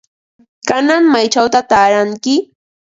¿Kanan 0.67 1.03
maychawta 1.13 1.59
taaranki? 1.69 2.35